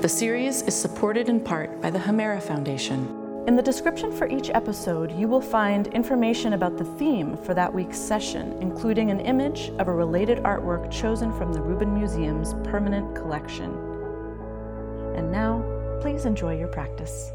The 0.00 0.08
series 0.08 0.62
is 0.62 0.74
supported 0.74 1.28
in 1.28 1.40
part 1.40 1.82
by 1.82 1.90
the 1.90 1.98
Hemera 1.98 2.42
Foundation. 2.42 3.44
In 3.46 3.54
the 3.54 3.60
description 3.60 4.10
for 4.10 4.26
each 4.26 4.48
episode, 4.48 5.12
you 5.12 5.28
will 5.28 5.42
find 5.42 5.88
information 5.88 6.54
about 6.54 6.78
the 6.78 6.86
theme 6.96 7.36
for 7.36 7.52
that 7.52 7.74
week's 7.74 7.98
session, 7.98 8.56
including 8.62 9.10
an 9.10 9.20
image 9.20 9.68
of 9.78 9.88
a 9.88 9.92
related 9.92 10.38
artwork 10.38 10.90
chosen 10.90 11.36
from 11.36 11.52
the 11.52 11.60
Rubin 11.60 11.92
Museum's 11.92 12.54
permanent 12.66 13.14
collection. 13.14 13.72
And 15.16 15.30
now, 15.30 15.62
please 16.00 16.24
enjoy 16.24 16.56
your 16.56 16.68
practice. 16.68 17.30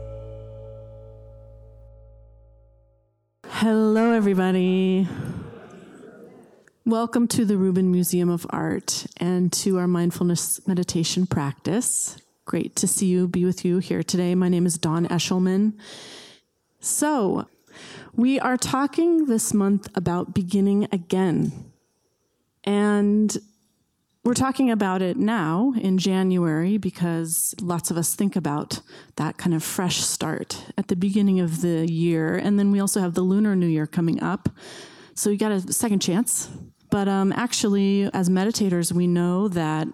Hello, 3.48 4.12
everybody. 4.12 5.08
Welcome 6.84 7.28
to 7.28 7.46
the 7.46 7.58
Rubin 7.58 7.92
Museum 7.92 8.30
of 8.30 8.48
Art 8.50 9.06
and 9.18 9.54
to 9.54 9.78
our 9.78 9.88
mindfulness 9.88 10.68
meditation 10.68 11.28
practice. 11.28 12.18
Great 12.46 12.76
to 12.76 12.88
see 12.88 13.08
you, 13.08 13.28
be 13.28 13.44
with 13.44 13.66
you 13.66 13.80
here 13.80 14.04
today. 14.04 14.36
My 14.36 14.50
name 14.50 14.68
is 14.68 14.78
Dawn 14.78 15.08
Eshelman. 15.08 15.74
So, 16.80 17.48
we 18.16 18.40
are 18.40 18.56
talking 18.56 19.26
this 19.26 19.52
month 19.52 19.90
about 19.96 20.36
beginning 20.36 20.88
again. 20.92 21.72
And 22.64 23.36
we're 24.24 24.36
talking 24.36 24.70
about 24.70 25.02
it 25.02 25.18
now 25.18 25.74
in 25.82 25.98
January 25.98 26.78
because 26.78 27.56
lots 27.60 27.90
of 27.90 27.98
us 27.98 28.14
think 28.14 28.36
about 28.36 28.80
that 29.16 29.38
kind 29.38 29.56
of 29.56 29.64
fresh 29.64 29.98
start 29.98 30.66
at 30.78 30.88
the 30.88 30.96
beginning 30.96 31.40
of 31.40 31.62
the 31.62 31.92
year. 31.92 32.36
And 32.36 32.60
then 32.60 32.70
we 32.70 32.80
also 32.80 33.00
have 33.00 33.16
the 33.16 33.24
Lunar 33.24 33.56
New 33.56 33.66
Year 33.66 33.88
coming 33.88 34.22
up. 34.22 34.50
So 35.16 35.32
you 35.32 35.38
got 35.40 35.52
a 35.52 35.74
second 35.74 36.00
chance. 36.00 36.48
But 36.92 37.08
um, 37.08 37.34
actually, 37.34 38.10
as 38.14 38.30
meditators, 38.30 38.92
we 38.92 39.08
know 39.08 39.48
that 39.50 39.88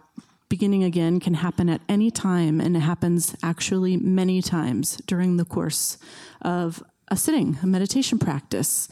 beginning 0.52 0.84
again 0.84 1.22
can 1.22 1.36
happen 1.36 1.70
at 1.70 1.80
any 1.88 2.12
time, 2.12 2.60
and 2.60 2.76
it 2.76 2.82
happens 2.82 3.34
actually 3.42 3.96
many 3.96 4.42
times 4.42 4.98
during 5.08 5.38
the 5.38 5.46
course 5.46 5.98
of 6.42 6.84
a 7.08 7.16
sitting, 7.16 7.58
a 7.64 7.66
meditation 7.66 8.20
practice. 8.20 8.90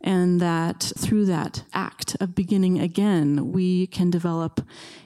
And 0.00 0.40
that 0.40 0.92
through 0.98 1.26
that 1.26 1.62
act 1.72 2.16
of 2.20 2.34
beginning 2.34 2.80
again, 2.80 3.52
we 3.52 3.86
can 3.86 4.10
develop 4.10 4.60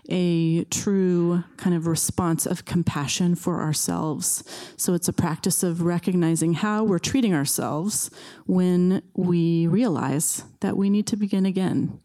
a 0.09 0.65
true 0.65 1.45
kind 1.59 1.77
of 1.77 1.87
response 1.87 2.47
of 2.47 2.65
compassion 2.65 3.35
for 3.35 3.61
ourselves. 3.61 4.43
So 4.77 4.95
it's 4.95 5.09
a 5.09 5.13
practice 5.13 5.63
of 5.63 5.83
recognizing 5.83 6.55
how 6.55 6.83
we're 6.83 6.99
treating 6.99 7.35
ourselves 7.35 8.11
when 8.47 9.03
we 9.15 9.67
realize 9.67 10.45
that 10.61 10.79
we 10.79 10.89
need 10.89 11.07
to 11.09 11.17
begin 11.17 11.45
again 11.45 12.01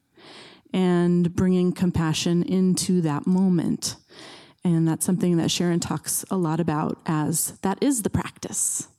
and 0.76 1.34
bringing 1.34 1.72
compassion 1.72 2.44
into 2.44 3.00
that 3.00 3.26
moment. 3.26 3.96
And 4.62 4.86
that's 4.86 5.06
something 5.06 5.38
that 5.38 5.50
Sharon 5.50 5.80
talks 5.80 6.26
a 6.30 6.36
lot 6.36 6.60
about 6.60 7.00
as 7.06 7.58
that 7.62 7.78
is 7.82 8.04
the 8.04 8.10
practice, 8.10 8.90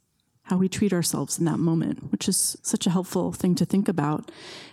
how 0.44 0.56
we 0.56 0.70
treat 0.70 0.94
ourselves 0.94 1.38
in 1.38 1.44
that 1.44 1.59
moment, 1.59 2.10
which 2.10 2.28
is 2.28 2.56
such 2.62 2.87
a 2.87 2.91
helpful 2.91 3.31
thing 3.31 3.54
to 3.56 3.66
think 3.66 3.88
about. 3.88 4.31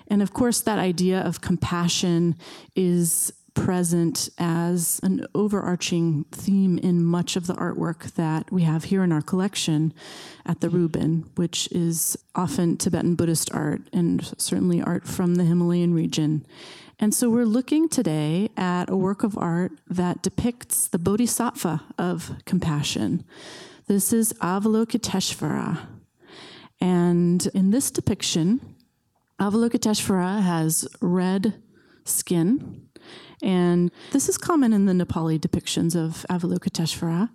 And 0.08 0.22
of 0.22 0.32
course, 0.32 0.62
that 0.62 0.80
idea 0.80 1.20
of 1.20 1.42
compassion 1.42 2.38
is 2.74 3.34
present 3.54 4.30
as 4.38 5.02
an 5.04 5.28
overarching 5.36 6.24
theme 6.32 6.78
in 6.78 7.04
much 7.04 7.36
of 7.36 7.48
the 7.48 7.54
artwork 7.56 8.14
that 8.14 8.50
we 8.50 8.64
have 8.64 8.86
here 8.86 9.04
in 9.04 9.12
our 9.12 9.22
collection 9.22 9.94
at 10.46 10.62
the 10.62 10.70
Rubin, 10.70 11.30
which 11.36 11.68
is 11.72 12.18
often 12.34 12.78
Tibetan 12.78 13.16
Buddhist 13.16 13.54
art 13.54 13.82
and 13.92 14.34
certainly 14.38 14.82
art 14.82 15.06
from 15.06 15.36
the 15.36 15.44
Himalayan 15.44 15.94
region. 15.94 16.46
And 17.00 17.14
so 17.14 17.30
we're 17.30 17.46
looking 17.46 17.90
today 17.90 18.50
at 18.56 18.90
a 18.90 18.96
work 18.96 19.24
of 19.24 19.38
art 19.38 19.72
that 19.88 20.22
depicts 20.22 20.88
the 20.88 21.00
bodhisattva 21.00 21.82
of 21.98 22.32
compassion. 22.46 23.26
This 23.88 24.14
is 24.14 24.34
Avalokiteshvara. 24.34 25.88
And 26.80 27.48
in 27.54 27.72
this 27.72 27.92
depiction, 27.92 28.76
Avalokiteshvara 29.40 30.42
has 30.42 30.88
red 31.02 31.62
skin. 32.06 32.88
And 33.42 33.92
this 34.12 34.30
is 34.30 34.38
common 34.38 34.72
in 34.72 34.86
the 34.86 34.94
Nepali 34.94 35.40
depictions 35.40 35.96
of 35.96 36.26
Avalokiteshvara. 36.30 37.30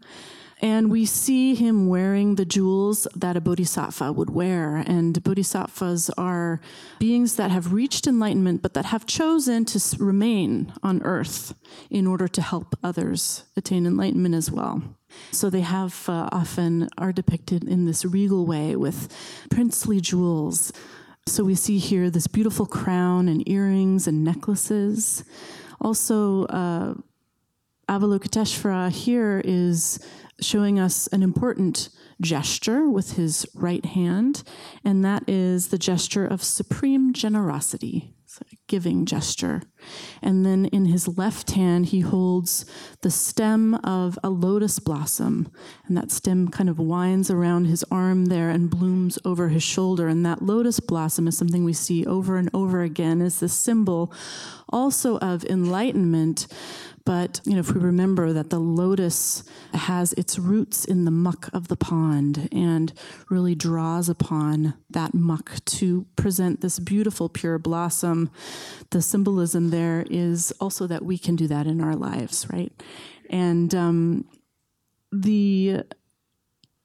And 0.60 0.90
we 0.90 1.06
see 1.06 1.54
him 1.54 1.88
wearing 1.88 2.34
the 2.34 2.44
jewels 2.44 3.06
that 3.14 3.36
a 3.36 3.40
bodhisattva 3.40 4.12
would 4.12 4.30
wear. 4.30 4.76
And 4.76 5.22
bodhisattvas 5.22 6.10
are 6.10 6.60
beings 6.98 7.36
that 7.36 7.50
have 7.52 7.72
reached 7.72 8.06
enlightenment, 8.06 8.62
but 8.62 8.74
that 8.74 8.86
have 8.86 9.06
chosen 9.06 9.64
to 9.66 9.96
remain 9.98 10.72
on 10.82 11.00
earth 11.02 11.54
in 11.90 12.06
order 12.06 12.26
to 12.26 12.42
help 12.42 12.76
others 12.82 13.44
attain 13.56 13.86
enlightenment 13.86 14.34
as 14.34 14.50
well. 14.50 14.82
So 15.30 15.48
they 15.48 15.60
have 15.60 16.08
uh, 16.08 16.28
often 16.32 16.88
are 16.98 17.12
depicted 17.12 17.64
in 17.64 17.86
this 17.86 18.04
regal 18.04 18.44
way 18.44 18.74
with 18.74 19.08
princely 19.50 20.00
jewels. 20.00 20.72
So 21.26 21.44
we 21.44 21.54
see 21.54 21.78
here 21.78 22.10
this 22.10 22.26
beautiful 22.26 22.66
crown 22.66 23.28
and 23.28 23.48
earrings 23.48 24.06
and 24.06 24.24
necklaces. 24.24 25.24
Also, 25.80 26.44
uh, 26.46 26.94
Avalokiteshvara 27.88 28.90
here 28.90 29.40
is 29.44 29.98
showing 30.40 30.78
us 30.78 31.06
an 31.08 31.22
important 31.22 31.88
gesture 32.20 32.88
with 32.88 33.12
his 33.12 33.46
right 33.54 33.84
hand, 33.84 34.42
and 34.84 35.04
that 35.04 35.28
is 35.28 35.68
the 35.68 35.78
gesture 35.78 36.26
of 36.26 36.42
supreme 36.42 37.12
generosity, 37.12 38.14
a 38.40 38.56
giving 38.68 39.04
gesture. 39.04 39.62
And 40.22 40.44
then 40.44 40.66
in 40.66 40.86
his 40.86 41.18
left 41.18 41.52
hand, 41.52 41.86
he 41.86 42.00
holds 42.00 42.66
the 43.02 43.10
stem 43.10 43.74
of 43.76 44.18
a 44.22 44.30
lotus 44.30 44.78
blossom, 44.78 45.50
and 45.86 45.96
that 45.96 46.10
stem 46.10 46.48
kind 46.48 46.68
of 46.68 46.78
winds 46.78 47.30
around 47.30 47.64
his 47.64 47.84
arm 47.90 48.26
there 48.26 48.50
and 48.50 48.70
blooms 48.70 49.18
over 49.24 49.48
his 49.48 49.62
shoulder. 49.62 50.08
And 50.08 50.24
that 50.26 50.42
lotus 50.42 50.80
blossom 50.80 51.26
is 51.26 51.38
something 51.38 51.64
we 51.64 51.72
see 51.72 52.06
over 52.06 52.36
and 52.36 52.50
over 52.52 52.82
again 52.82 53.22
as 53.22 53.40
the 53.40 53.48
symbol 53.48 54.12
also 54.68 55.18
of 55.18 55.44
enlightenment 55.44 56.46
but 57.08 57.40
you 57.46 57.54
know, 57.54 57.60
if 57.60 57.72
we 57.72 57.80
remember 57.80 58.34
that 58.34 58.50
the 58.50 58.58
lotus 58.58 59.42
has 59.72 60.12
its 60.12 60.38
roots 60.38 60.84
in 60.84 61.06
the 61.06 61.10
muck 61.10 61.48
of 61.54 61.68
the 61.68 61.76
pond 61.76 62.50
and 62.52 62.92
really 63.30 63.54
draws 63.54 64.10
upon 64.10 64.74
that 64.90 65.14
muck 65.14 65.52
to 65.64 66.04
present 66.16 66.60
this 66.60 66.78
beautiful 66.78 67.30
pure 67.30 67.58
blossom, 67.58 68.30
the 68.90 69.00
symbolism 69.00 69.70
there 69.70 70.04
is 70.10 70.52
also 70.60 70.86
that 70.86 71.02
we 71.02 71.16
can 71.16 71.34
do 71.34 71.46
that 71.46 71.66
in 71.66 71.80
our 71.80 71.96
lives, 71.96 72.46
right? 72.52 72.74
And 73.30 73.74
um, 73.74 74.26
the 75.10 75.84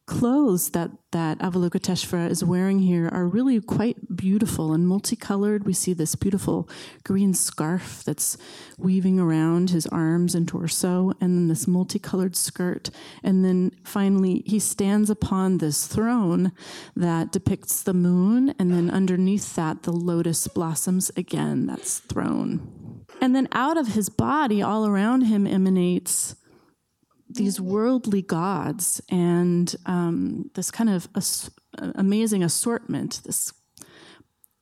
clothes 0.06 0.72
that 0.72 0.92
that 1.12 1.38
Avalokiteshvara 1.40 2.30
is 2.30 2.44
wearing 2.44 2.80
here 2.80 3.08
are 3.08 3.28
really 3.28 3.62
quite 3.62 4.16
beautiful 4.16 4.74
and 4.74 4.88
multicolored. 4.88 5.66
We 5.66 5.74
see 5.74 5.94
this 5.94 6.16
beautiful 6.16 6.68
green 7.04 7.34
scarf 7.34 8.04
that's 8.04 8.36
weaving 8.78 9.20
around 9.20 9.70
his 9.70 9.86
arms 9.88 10.34
and 10.36 10.48
torso, 10.48 11.14
and 11.22 11.38
then 11.38 11.48
this 11.48 11.68
multicolored 11.68 12.36
skirt. 12.36 12.90
And 13.24 13.46
then 13.46 13.72
finally, 13.84 14.44
he 14.46 14.60
stands 14.60 15.10
upon 15.10 15.60
this 15.60 15.88
throne 15.88 16.52
that 16.96 17.32
depicts 17.32 17.84
the 17.84 17.94
moon, 17.94 18.56
and 18.58 18.72
then 18.72 18.90
underneath 18.90 19.56
that, 19.56 19.84
the 19.84 19.94
lotus 19.94 20.48
blossoms 20.48 21.12
again. 21.16 21.68
That's 21.68 22.00
throne. 22.00 23.06
And 23.22 23.36
then 23.36 23.48
out 23.52 23.78
of 23.78 23.90
his 23.90 24.10
body, 24.10 24.62
all 24.62 24.88
around 24.88 25.22
him, 25.22 25.46
emanates 25.46 26.36
these 27.36 27.60
worldly 27.60 28.22
gods 28.22 29.02
and 29.10 29.76
um, 29.86 30.50
this 30.54 30.72
kind 30.72 30.90
of 30.90 31.08
as- 31.16 31.50
amazing 31.96 32.44
assortment, 32.44 33.22
this 33.26 33.54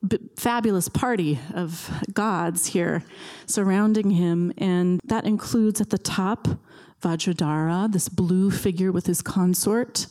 b- 0.06 0.18
fabulous 0.36 0.88
party 0.88 1.38
of 1.54 1.90
gods 2.12 2.66
here 2.66 3.04
surrounding 3.46 4.10
him. 4.10 4.52
And 4.58 5.00
that 5.04 5.24
includes 5.24 5.80
at 5.80 5.90
the 5.90 5.98
top 5.98 6.48
Vajradhara, 7.00 7.90
this 7.92 8.08
blue 8.08 8.50
figure 8.50 8.92
with 8.92 9.06
his 9.06 9.22
consort 9.22 10.06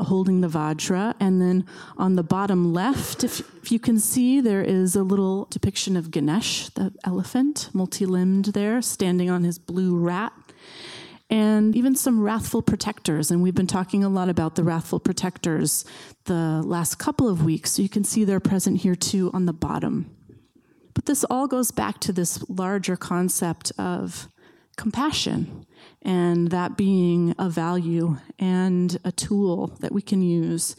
holding 0.00 0.40
the 0.40 0.48
Vajra. 0.48 1.14
And 1.18 1.40
then 1.40 1.66
on 1.96 2.14
the 2.14 2.22
bottom 2.22 2.72
left, 2.72 3.24
if, 3.24 3.40
if 3.62 3.72
you 3.72 3.78
can 3.78 3.98
see, 3.98 4.40
there 4.40 4.62
is 4.62 4.94
a 4.94 5.02
little 5.02 5.46
depiction 5.46 5.96
of 5.96 6.10
Ganesh, 6.10 6.68
the 6.70 6.92
elephant, 7.04 7.70
multi 7.72 8.06
limbed 8.06 8.46
there, 8.46 8.80
standing 8.80 9.28
on 9.28 9.44
his 9.44 9.58
blue 9.58 9.96
rat. 9.96 10.32
And 11.30 11.76
even 11.76 11.94
some 11.94 12.20
wrathful 12.20 12.62
protectors. 12.62 13.30
And 13.30 13.42
we've 13.42 13.54
been 13.54 13.66
talking 13.66 14.02
a 14.02 14.08
lot 14.08 14.28
about 14.28 14.54
the 14.54 14.64
wrathful 14.64 15.00
protectors 15.00 15.84
the 16.24 16.62
last 16.64 16.98
couple 16.98 17.28
of 17.28 17.44
weeks. 17.44 17.72
So 17.72 17.82
you 17.82 17.88
can 17.88 18.04
see 18.04 18.24
they're 18.24 18.40
present 18.40 18.80
here 18.80 18.94
too 18.94 19.30
on 19.34 19.46
the 19.46 19.52
bottom. 19.52 20.14
But 20.94 21.06
this 21.06 21.24
all 21.24 21.46
goes 21.46 21.70
back 21.70 22.00
to 22.00 22.12
this 22.12 22.42
larger 22.48 22.96
concept 22.96 23.72
of 23.78 24.28
compassion 24.76 25.66
and 26.02 26.50
that 26.50 26.76
being 26.76 27.34
a 27.38 27.48
value 27.48 28.16
and 28.38 28.98
a 29.04 29.12
tool 29.12 29.76
that 29.80 29.92
we 29.92 30.00
can 30.00 30.22
use 30.22 30.76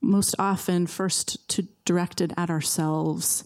most 0.00 0.34
often 0.38 0.86
first 0.86 1.48
to 1.48 1.68
direct 1.84 2.20
it 2.20 2.32
at 2.36 2.50
ourselves 2.50 3.44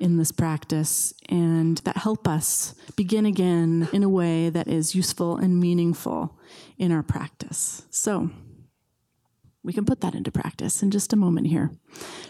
in 0.00 0.16
this 0.16 0.32
practice 0.32 1.14
and 1.28 1.78
that 1.78 1.98
help 1.98 2.28
us 2.28 2.74
begin 2.96 3.26
again 3.26 3.88
in 3.92 4.02
a 4.02 4.08
way 4.08 4.50
that 4.50 4.68
is 4.68 4.94
useful 4.94 5.36
and 5.36 5.60
meaningful 5.60 6.38
in 6.78 6.92
our 6.92 7.02
practice. 7.02 7.86
So, 7.90 8.30
we 9.66 9.72
can 9.72 9.84
put 9.84 10.00
that 10.00 10.14
into 10.14 10.30
practice 10.30 10.80
in 10.80 10.92
just 10.92 11.12
a 11.12 11.16
moment 11.16 11.48
here. 11.48 11.72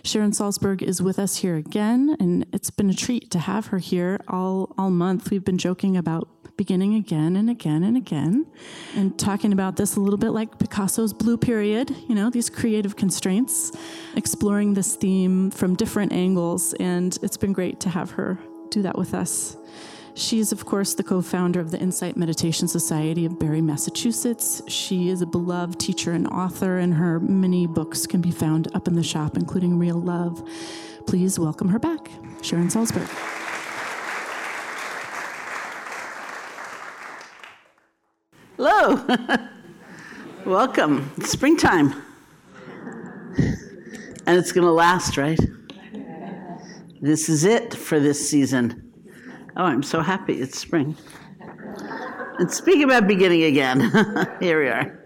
Sharon 0.03 0.31
Salzberg 0.31 0.83
is 0.83 1.03
with 1.03 1.19
us 1.19 1.37
here 1.37 1.57
again, 1.57 2.17
and 2.19 2.47
it's 2.51 2.71
been 2.71 2.89
a 2.89 2.95
treat 2.95 3.31
to 3.33 3.39
have 3.39 3.67
her 3.67 3.79
here 3.79 4.19
all, 4.27 4.75
all 4.79 4.91
month. 4.91 5.31
We've 5.31 5.45
been 5.45 5.59
joking 5.59 5.99
about 5.99 6.29
beginning 6.57 6.95
again 6.95 7.37
and 7.37 7.51
again 7.51 7.83
and 7.83 7.97
again, 7.97 8.47
and 8.95 9.19
talking 9.19 9.53
about 9.53 9.77
this 9.77 9.97
a 9.97 10.01
little 10.01 10.19
bit 10.19 10.31
like 10.31 10.59
Picasso's 10.59 11.13
blue 11.13 11.37
period, 11.37 11.95
you 12.09 12.15
know, 12.15 12.31
these 12.31 12.49
creative 12.49 12.97
constraints, 12.97 13.73
exploring 14.17 14.75
this 14.75 14.97
theme 14.97 15.51
from 15.51 15.75
different 15.75 16.13
angles, 16.13 16.75
and 16.75 17.19
it's 17.23 17.37
been 17.37 17.53
great 17.53 17.81
to 17.81 17.89
have 17.91 18.13
her 18.13 18.39
do 18.71 18.83
that 18.83 18.97
with 18.97 19.15
us. 19.15 19.57
She's, 20.15 20.51
of 20.51 20.65
course, 20.65 20.95
the 20.95 21.03
co 21.03 21.21
founder 21.21 21.61
of 21.61 21.71
the 21.71 21.79
Insight 21.79 22.17
Meditation 22.17 22.69
Society 22.69 23.27
of 23.27 23.39
Barre, 23.39 23.61
Massachusetts. 23.61 24.63
She 24.67 25.11
is 25.11 25.21
a 25.21 25.27
beloved 25.27 25.79
teacher 25.79 26.13
and 26.13 26.27
author, 26.29 26.79
and 26.79 26.95
her 26.95 27.21
many 27.21 27.67
books 27.67 28.07
can 28.07 28.23
be 28.23 28.31
found 28.31 28.69
up 28.75 28.89
in 28.89 28.95
the 28.95 29.03
shop, 29.03 29.37
including 29.37 29.79
Real 29.79 30.01
Love. 30.01 30.43
Please 31.07 31.39
welcome 31.39 31.69
her 31.69 31.79
back, 31.79 32.11
Sharon 32.41 32.69
Salzberg. 32.69 33.46
Hello. 38.57 39.07
Welcome. 40.47 41.13
It's 41.19 41.31
springtime. 41.31 41.93
And 43.37 44.39
it's 44.39 44.51
going 44.51 44.67
to 44.67 44.73
last, 44.73 45.19
right? 45.19 45.39
This 47.03 47.29
is 47.29 47.45
it 47.45 47.75
for 47.75 48.01
this 48.01 48.27
season. 48.27 48.95
Oh, 49.59 49.65
I'm 49.65 49.83
so 49.83 50.01
happy 50.01 50.41
it's 50.41 50.59
spring. 50.59 50.97
And 52.39 52.51
speaking 52.51 52.85
about 52.85 53.07
beginning 53.07 53.43
again, 53.43 53.81
here 54.41 54.63
we 54.63 54.69
are. 54.69 55.03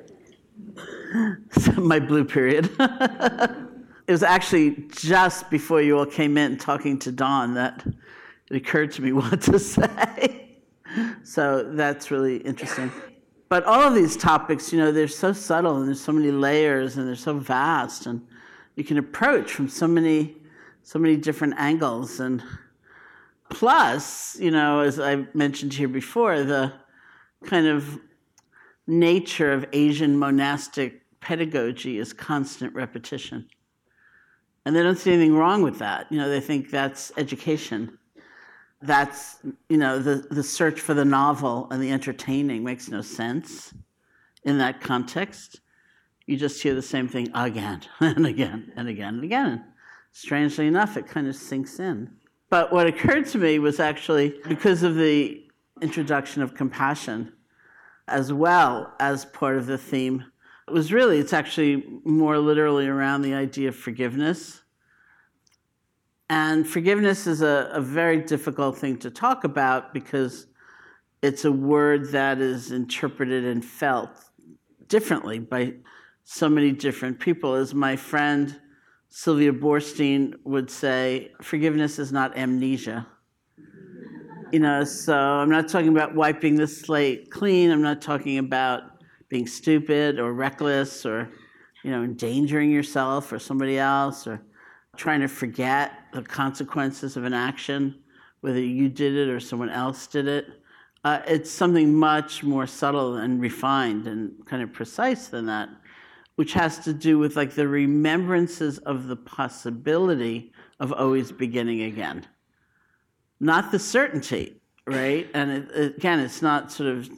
My 1.76 1.98
blue 1.98 2.24
period. 2.24 2.70
it 2.78 4.12
was 4.12 4.22
actually 4.22 4.86
just 4.92 5.50
before 5.50 5.82
you 5.82 5.98
all 5.98 6.06
came 6.06 6.38
in 6.38 6.56
talking 6.56 7.00
to 7.00 7.10
Dawn 7.10 7.54
that 7.54 7.84
it 8.48 8.56
occurred 8.56 8.92
to 8.92 9.02
me 9.02 9.10
what 9.10 9.40
to 9.42 9.58
say. 9.58 10.54
So 11.24 11.68
that's 11.74 12.12
really 12.12 12.36
interesting. 12.36 12.92
But 13.50 13.64
all 13.64 13.80
of 13.80 13.96
these 13.96 14.16
topics, 14.16 14.72
you 14.72 14.78
know, 14.78 14.92
they're 14.92 15.08
so 15.08 15.32
subtle 15.32 15.76
and 15.76 15.88
there's 15.88 16.00
so 16.00 16.12
many 16.12 16.30
layers 16.30 16.96
and 16.96 17.06
they're 17.06 17.16
so 17.16 17.34
vast 17.34 18.06
and 18.06 18.24
you 18.76 18.84
can 18.84 18.96
approach 18.96 19.52
from 19.52 19.68
so 19.68 19.86
many 19.86 20.36
so 20.82 20.98
many 20.98 21.16
different 21.16 21.54
angles 21.58 22.20
and 22.20 22.42
plus, 23.50 24.36
you 24.40 24.50
know, 24.50 24.80
as 24.80 24.98
I 24.98 25.26
mentioned 25.34 25.74
here 25.74 25.88
before, 25.88 26.42
the 26.42 26.72
kind 27.44 27.66
of 27.66 27.98
nature 28.86 29.52
of 29.52 29.66
Asian 29.72 30.16
monastic 30.16 31.02
pedagogy 31.20 31.98
is 31.98 32.12
constant 32.12 32.74
repetition. 32.74 33.48
And 34.64 34.74
they 34.74 34.82
don't 34.82 34.96
see 34.96 35.12
anything 35.12 35.34
wrong 35.34 35.62
with 35.62 35.78
that. 35.80 36.06
You 36.10 36.18
know, 36.18 36.30
they 36.30 36.40
think 36.40 36.70
that's 36.70 37.12
education 37.16 37.98
that's 38.82 39.38
you 39.68 39.76
know 39.76 39.98
the, 39.98 40.26
the 40.30 40.42
search 40.42 40.80
for 40.80 40.94
the 40.94 41.04
novel 41.04 41.68
and 41.70 41.82
the 41.82 41.90
entertaining 41.90 42.64
makes 42.64 42.88
no 42.88 43.02
sense 43.02 43.74
in 44.44 44.58
that 44.58 44.80
context. 44.80 45.60
You 46.26 46.36
just 46.36 46.62
hear 46.62 46.74
the 46.74 46.82
same 46.82 47.08
thing 47.08 47.28
again 47.34 47.82
and 48.00 48.26
again 48.26 48.72
and 48.76 48.88
again 48.88 49.14
and 49.14 49.24
again. 49.24 49.64
Strangely 50.12 50.66
enough 50.66 50.96
it 50.96 51.06
kind 51.06 51.28
of 51.28 51.36
sinks 51.36 51.78
in. 51.78 52.10
But 52.48 52.72
what 52.72 52.86
occurred 52.86 53.26
to 53.26 53.38
me 53.38 53.58
was 53.58 53.78
actually 53.78 54.34
because 54.48 54.82
of 54.82 54.96
the 54.96 55.44
introduction 55.80 56.42
of 56.42 56.54
compassion 56.54 57.32
as 58.08 58.32
well 58.32 58.92
as 58.98 59.24
part 59.26 59.56
of 59.56 59.66
the 59.66 59.78
theme 59.78 60.24
it 60.68 60.72
was 60.72 60.92
really 60.92 61.18
it's 61.18 61.32
actually 61.32 61.84
more 62.04 62.38
literally 62.38 62.86
around 62.86 63.22
the 63.22 63.34
idea 63.34 63.68
of 63.68 63.76
forgiveness 63.76 64.62
and 66.30 66.64
forgiveness 66.66 67.26
is 67.26 67.42
a, 67.42 67.68
a 67.72 67.80
very 67.80 68.18
difficult 68.18 68.78
thing 68.78 68.96
to 68.98 69.10
talk 69.10 69.42
about 69.42 69.92
because 69.92 70.46
it's 71.22 71.44
a 71.44 71.50
word 71.50 72.12
that 72.12 72.40
is 72.40 72.70
interpreted 72.70 73.44
and 73.44 73.64
felt 73.64 74.10
differently 74.86 75.40
by 75.40 75.74
so 76.22 76.48
many 76.48 76.70
different 76.70 77.18
people. 77.18 77.54
As 77.54 77.74
my 77.74 77.96
friend 77.96 78.60
Sylvia 79.08 79.52
Boorstein 79.52 80.34
would 80.44 80.70
say, 80.70 81.32
forgiveness 81.42 81.98
is 81.98 82.12
not 82.12 82.38
amnesia. 82.38 83.08
You 84.52 84.60
know, 84.60 84.84
so 84.84 85.16
I'm 85.16 85.50
not 85.50 85.68
talking 85.68 85.88
about 85.88 86.14
wiping 86.14 86.54
the 86.54 86.68
slate 86.68 87.32
clean. 87.32 87.72
I'm 87.72 87.82
not 87.82 88.00
talking 88.00 88.38
about 88.38 88.82
being 89.28 89.48
stupid 89.48 90.20
or 90.20 90.32
reckless 90.32 91.04
or, 91.04 91.28
you 91.82 91.90
know, 91.90 92.04
endangering 92.04 92.70
yourself 92.70 93.32
or 93.32 93.40
somebody 93.40 93.78
else 93.78 94.28
or 94.28 94.40
trying 95.00 95.20
to 95.20 95.28
forget 95.28 95.92
the 96.12 96.20
consequences 96.20 97.16
of 97.16 97.24
an 97.24 97.32
action, 97.32 97.94
whether 98.42 98.60
you 98.60 98.86
did 98.86 99.14
it 99.16 99.30
or 99.30 99.40
someone 99.40 99.70
else 99.70 100.06
did 100.06 100.28
it. 100.28 100.46
Uh, 101.04 101.20
it's 101.26 101.50
something 101.50 101.94
much 101.94 102.42
more 102.42 102.66
subtle 102.66 103.16
and 103.16 103.40
refined 103.40 104.06
and 104.06 104.30
kind 104.44 104.62
of 104.62 104.70
precise 104.74 105.28
than 105.28 105.46
that, 105.46 105.70
which 106.36 106.52
has 106.52 106.80
to 106.80 106.92
do 106.92 107.18
with 107.18 107.34
like 107.34 107.54
the 107.54 107.66
remembrances 107.66 108.76
of 108.80 109.06
the 109.06 109.16
possibility 109.16 110.52
of 110.80 110.92
always 110.92 111.32
beginning 111.32 111.80
again, 111.80 112.26
not 113.40 113.72
the 113.72 113.78
certainty, 113.78 114.60
right? 114.86 115.30
And 115.32 115.50
it, 115.50 115.70
it, 115.70 115.96
again, 115.96 116.20
it's 116.20 116.42
not 116.42 116.70
sort 116.70 116.90
of 116.90 117.08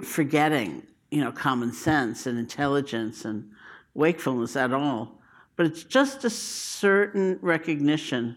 forgetting, 0.00 0.84
you 1.10 1.24
know, 1.24 1.32
common 1.32 1.72
sense 1.72 2.26
and 2.26 2.38
intelligence 2.38 3.24
and 3.24 3.50
wakefulness 3.94 4.54
at 4.54 4.72
all 4.72 5.20
but 5.56 5.66
it's 5.66 5.84
just 5.84 6.24
a 6.24 6.30
certain 6.30 7.38
recognition. 7.40 8.36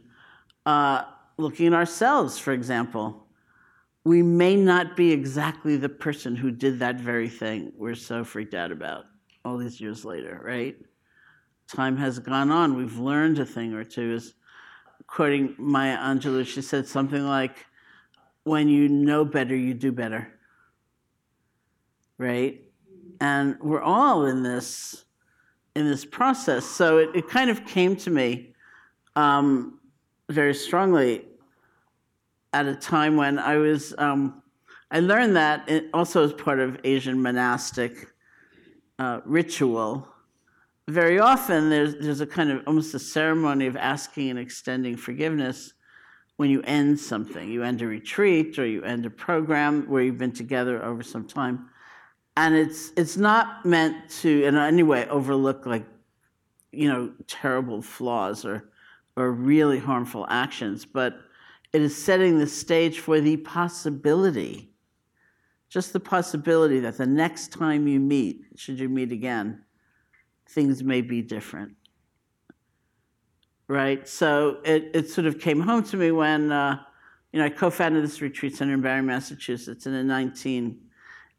Uh, 0.65 1.03
looking 1.37 1.67
at 1.67 1.73
ourselves, 1.73 2.37
for 2.37 2.53
example, 2.53 3.27
we 4.03 4.21
may 4.21 4.55
not 4.55 4.95
be 4.95 5.11
exactly 5.11 5.75
the 5.75 5.89
person 5.89 6.35
who 6.35 6.51
did 6.51 6.79
that 6.79 6.99
very 6.99 7.27
thing 7.29 7.73
we're 7.75 7.95
so 7.95 8.23
freaked 8.23 8.53
out 8.53 8.71
about 8.71 9.05
all 9.43 9.57
these 9.57 9.81
years 9.81 10.05
later, 10.05 10.41
right? 10.43 10.77
Time 11.67 11.97
has 11.97 12.19
gone 12.19 12.51
on. 12.51 12.77
We've 12.77 12.97
learned 12.97 13.39
a 13.39 13.45
thing 13.45 13.73
or 13.73 13.83
two. 13.83 14.13
Is 14.13 14.33
quoting 15.07 15.55
Maya 15.57 15.97
Angelou, 15.97 16.45
she 16.45 16.61
said 16.61 16.87
something 16.87 17.25
like, 17.25 17.65
"When 18.43 18.69
you 18.69 18.87
know 18.87 19.25
better, 19.25 19.55
you 19.55 19.73
do 19.73 19.91
better." 19.91 20.33
Right? 22.17 22.61
And 23.19 23.59
we're 23.59 23.81
all 23.81 24.25
in 24.25 24.43
this 24.43 25.03
in 25.77 25.87
this 25.87 26.03
process. 26.03 26.65
So 26.65 26.97
it, 26.97 27.09
it 27.13 27.29
kind 27.29 27.51
of 27.51 27.63
came 27.65 27.95
to 27.97 28.09
me 28.09 28.53
um, 29.15 29.79
very 30.27 30.55
strongly 30.55 31.25
at 32.51 32.65
a 32.65 32.75
time 32.75 33.15
when 33.15 33.37
I 33.37 33.57
was, 33.57 33.93
um, 33.99 34.41
I 34.89 35.01
learned 35.01 35.35
that 35.35 35.69
it 35.69 35.85
also 35.93 36.23
as 36.23 36.33
part 36.33 36.59
of 36.59 36.79
Asian 36.83 37.21
monastic 37.21 38.07
uh, 38.97 39.21
ritual. 39.23 40.07
Very 40.87 41.19
often 41.19 41.69
there's, 41.69 41.93
there's 41.97 42.21
a 42.21 42.27
kind 42.27 42.49
of 42.49 42.63
almost 42.65 42.95
a 42.95 42.99
ceremony 42.99 43.67
of 43.67 43.77
asking 43.77 44.31
and 44.31 44.39
extending 44.39 44.97
forgiveness 44.97 45.73
when 46.37 46.49
you 46.49 46.63
end 46.63 46.99
something. 46.99 47.51
You 47.51 47.61
end 47.61 47.83
a 47.83 47.87
retreat 47.87 48.57
or 48.57 48.65
you 48.65 48.81
end 48.83 49.05
a 49.05 49.11
program 49.11 49.87
where 49.87 50.01
you've 50.01 50.17
been 50.17 50.31
together 50.31 50.83
over 50.83 51.03
some 51.03 51.27
time 51.27 51.69
and 52.37 52.55
it's 52.55 52.91
it's 52.95 53.17
not 53.17 53.65
meant 53.65 54.09
to 54.09 54.43
in 54.43 54.55
any 54.55 54.83
way 54.83 55.05
overlook 55.07 55.65
like 55.65 55.85
you 56.71 56.87
know 56.87 57.11
terrible 57.27 57.81
flaws 57.81 58.45
or 58.45 58.69
or 59.17 59.31
really 59.31 59.79
harmful 59.79 60.25
actions 60.29 60.85
but 60.85 61.19
it 61.73 61.81
is 61.81 61.95
setting 61.95 62.39
the 62.39 62.47
stage 62.47 62.99
for 62.99 63.19
the 63.19 63.35
possibility 63.37 64.69
just 65.69 65.91
the 65.91 65.99
possibility 65.99 66.79
that 66.79 66.97
the 66.97 67.05
next 67.05 67.51
time 67.51 67.87
you 67.87 67.99
meet 67.99 68.45
should 68.55 68.79
you 68.79 68.87
meet 68.87 69.11
again 69.11 69.63
things 70.47 70.83
may 70.83 71.01
be 71.01 71.21
different. 71.21 71.73
Right? 73.67 74.07
So 74.07 74.59
it, 74.63 74.91
it 74.93 75.09
sort 75.09 75.27
of 75.27 75.39
came 75.39 75.59
home 75.59 75.83
to 75.83 75.97
me 75.97 76.11
when 76.11 76.51
uh, 76.51 76.79
you 77.33 77.39
know 77.39 77.45
i 77.45 77.49
co-founded 77.49 78.03
this 78.03 78.21
retreat 78.21 78.55
center 78.55 78.73
in 78.73 78.81
Barre 78.81 79.01
massachusetts 79.01 79.85
in 79.85 79.91
the 79.91 80.03
19 80.03 80.79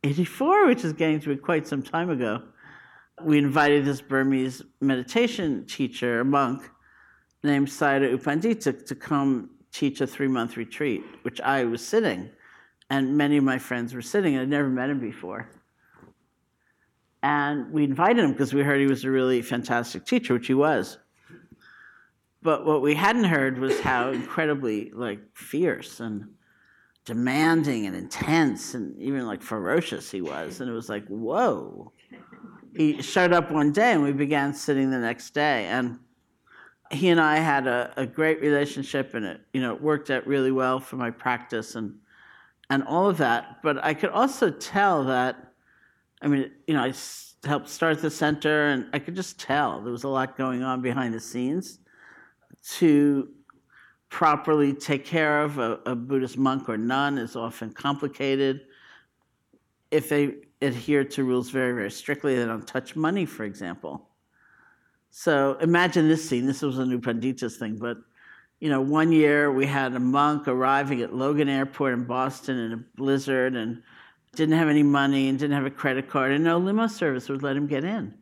84, 0.05 0.67
which 0.67 0.85
is 0.85 0.93
getting 0.93 1.21
to 1.21 1.29
be 1.29 1.37
quite 1.37 1.67
some 1.67 1.83
time 1.83 2.11
ago, 2.11 2.43
we 3.23 3.39
invited 3.39 3.85
this 3.85 4.01
Burmese 4.01 4.63
meditation 4.81 5.67
teacher, 5.67 6.21
a 6.21 6.25
monk, 6.25 6.71
named 7.43 7.69
Sayadaw 7.69 8.11
U 8.11 8.19
Pandita, 8.19 8.85
to 8.87 8.95
come 8.95 9.51
teach 9.73 10.01
a 10.01 10.07
three 10.07 10.29
month 10.29 10.57
retreat, 10.57 11.03
which 11.23 11.41
I 11.41 11.65
was 11.65 11.85
sitting, 11.85 12.31
and 12.91 13.17
many 13.17 13.37
of 13.37 13.45
my 13.45 13.59
friends 13.59 13.93
were 13.95 14.03
sitting, 14.03 14.35
and 14.35 14.43
I'd 14.43 14.49
never 14.49 14.69
met 14.69 14.91
him 14.91 15.01
before. 15.01 15.51
And 17.23 17.73
we 17.73 17.85
invited 17.85 18.25
him 18.25 18.33
because 18.33 18.55
we 18.55 18.63
heard 18.63 18.81
he 18.81 18.87
was 18.87 19.05
a 19.05 19.11
really 19.11 19.43
fantastic 19.43 20.07
teacher, 20.07 20.35
which 20.35 20.47
he 20.47 20.55
was. 20.55 20.99
But 22.41 22.65
what 22.65 22.83
we 22.83 22.95
hadn't 22.95 23.25
heard 23.25 23.59
was 23.59 23.81
how 23.81 24.11
incredibly 24.11 24.93
like 24.95 25.21
fierce 25.35 25.99
and 25.99 26.29
demanding 27.09 27.87
and 27.87 27.97
intense 27.97 28.75
and 28.75 28.95
even 29.01 29.27
like 29.27 29.41
ferocious 29.41 30.11
he 30.11 30.21
was. 30.21 30.61
And 30.61 30.69
it 30.69 30.75
was 30.75 30.91
like, 30.91 31.07
whoa. 31.09 31.91
He 32.77 33.01
showed 33.01 33.33
up 33.33 33.51
one 33.51 33.73
day 33.73 33.93
and 33.93 34.03
we 34.03 34.13
began 34.13 34.53
sitting 34.53 34.91
the 34.91 34.99
next 34.99 35.31
day. 35.31 35.65
And 35.65 36.01
he 36.91 37.09
and 37.09 37.19
I 37.19 37.39
had 37.39 37.67
a, 37.67 37.95
a 37.97 38.05
great 38.05 38.43
relationship 38.43 39.15
and 39.15 39.25
it, 39.25 39.41
you 39.55 39.63
know, 39.63 39.75
it 39.75 39.81
worked 39.81 40.11
out 40.11 40.27
really 40.27 40.53
well 40.53 40.81
for 40.81 40.97
my 40.97 41.11
practice 41.11 41.77
and 41.77 41.95
and 42.69 42.85
all 42.85 43.09
of 43.09 43.17
that. 43.17 43.63
But 43.63 43.83
I 43.83 43.95
could 43.95 44.11
also 44.11 44.51
tell 44.51 45.05
that, 45.05 45.55
I 46.21 46.29
mean, 46.29 46.51
you 46.67 46.75
know, 46.75 46.83
I 46.83 46.93
helped 47.49 47.71
start 47.71 48.03
the 48.03 48.11
center 48.11 48.67
and 48.67 48.87
I 48.93 48.99
could 48.99 49.17
just 49.17 49.41
tell 49.41 49.81
there 49.81 49.93
was 49.93 50.05
a 50.05 50.09
lot 50.09 50.37
going 50.37 50.63
on 50.63 50.83
behind 50.83 51.15
the 51.15 51.21
scenes 51.21 51.79
to 52.75 53.31
properly 54.11 54.73
take 54.73 55.05
care 55.05 55.43
of 55.43 55.59
a, 55.59 55.81
a 55.87 55.95
Buddhist 55.95 56.39
monk 56.39 56.69
or 56.69 56.77
nun 56.77 57.19
is 57.19 57.37
often 57.37 57.73
complicated. 57.73 58.63
If 59.91 60.09
they 60.09 60.37
adhere 60.61 61.05
to 61.05 61.25
rules 61.25 61.51
very, 61.51 61.73
very 61.73 61.91
strictly, 61.91 62.37
they 62.37 62.45
don't 62.45 62.67
touch 62.67 62.97
money, 62.97 63.25
for 63.25 63.45
example. 63.45 64.09
So 65.11 65.57
imagine 65.61 66.09
this 66.09 66.29
scene. 66.29 66.47
This 66.47 66.63
was 66.63 66.79
a 66.79 66.85
new 66.85 67.01
Pandita's 67.01 67.57
thing, 67.57 67.77
but 67.77 67.99
you 68.61 68.69
know, 68.69 68.81
one 68.81 69.13
year 69.13 69.53
we 69.53 69.67
had 69.67 69.95
a 69.95 70.01
monk 70.01 70.49
arriving 70.49 71.01
at 71.01 71.15
Logan 71.15 71.49
Airport 71.49 71.95
in 71.95 72.05
Boston 72.05 72.59
in 72.59 72.73
a 72.73 72.77
blizzard 72.97 73.55
and 73.55 73.83
didn't 74.35 74.59
have 74.59 74.69
any 74.69 74.83
money 74.83 75.29
and 75.29 75.39
didn't 75.39 75.55
have 75.55 75.65
a 75.65 75.71
credit 75.71 76.09
card, 76.09 76.33
and 76.33 76.45
no 76.45 76.59
limo 76.59 76.87
service 76.87 77.29
would 77.29 77.43
let 77.43 77.57
him 77.57 77.67
get 77.67 77.85
in 77.85 78.15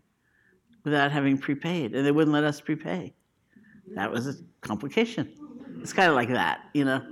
without 0.85 1.11
having 1.11 1.39
prepaid, 1.39 1.95
and 1.95 2.07
they 2.07 2.13
wouldn't 2.13 2.35
let 2.35 2.45
us 2.45 2.61
prepay. 2.61 3.13
That 3.95 4.11
was 4.11 4.27
a 4.29 4.35
complication. 4.61 5.33
It's 5.81 5.93
kind 5.93 6.09
of 6.09 6.15
like 6.15 6.31
that, 6.31 6.61
you 6.75 6.85
know. 6.85 7.03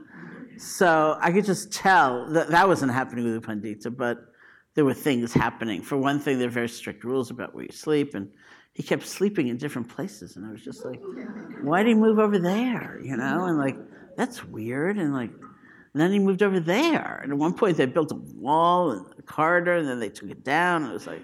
So 0.58 1.16
I 1.20 1.32
could 1.32 1.44
just 1.44 1.72
tell 1.72 2.26
that 2.30 2.48
that 2.48 2.68
wasn't 2.68 2.92
happening 2.92 3.24
with 3.24 3.40
the 3.40 3.46
Pandita, 3.46 3.96
but 3.96 4.18
there 4.74 4.84
were 4.84 4.94
things 4.94 5.32
happening. 5.32 5.82
For 5.82 5.96
one 5.96 6.20
thing, 6.20 6.38
there 6.38 6.48
are 6.48 6.50
very 6.50 6.68
strict 6.68 7.04
rules 7.04 7.30
about 7.30 7.54
where 7.54 7.64
you 7.64 7.72
sleep, 7.72 8.14
and 8.14 8.28
he 8.72 8.82
kept 8.82 9.06
sleeping 9.06 9.48
in 9.48 9.56
different 9.56 9.88
places, 9.88 10.36
and 10.36 10.46
I 10.46 10.50
was 10.50 10.62
just 10.62 10.84
like, 10.84 11.00
why 11.62 11.82
did 11.82 11.88
he 11.88 11.94
move 11.94 12.18
over 12.18 12.38
there? 12.38 13.00
You 13.02 13.16
know, 13.16 13.44
and 13.46 13.58
like 13.58 13.76
that's 14.16 14.44
weird, 14.44 14.98
and 14.98 15.12
like. 15.12 15.30
And 15.92 16.00
then 16.00 16.10
he 16.10 16.18
moved 16.18 16.42
over 16.42 16.58
there. 16.58 17.20
And 17.22 17.30
at 17.30 17.38
one 17.38 17.54
point, 17.54 17.76
they 17.76 17.86
built 17.86 18.10
a 18.10 18.16
wall 18.16 18.90
and 18.90 19.06
a 19.16 19.22
corridor, 19.22 19.74
and 19.76 19.86
then 19.86 20.00
they 20.00 20.08
took 20.08 20.28
it 20.28 20.42
down. 20.42 20.82
And 20.82 20.90
it 20.90 20.92
was 20.92 21.06
like 21.06 21.22